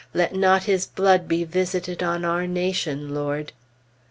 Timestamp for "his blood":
0.63-1.27